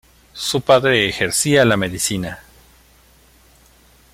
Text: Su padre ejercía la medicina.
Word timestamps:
Su 0.33 0.61
padre 0.61 1.07
ejercía 1.07 1.63
la 1.63 1.77
medicina. 1.77 2.39